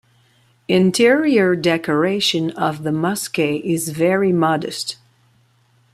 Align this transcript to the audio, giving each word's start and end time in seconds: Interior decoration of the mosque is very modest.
Interior 0.67 1.55
decoration 1.55 2.49
of 2.53 2.81
the 2.81 2.91
mosque 2.91 3.37
is 3.37 3.89
very 3.89 4.31
modest. 4.33 4.97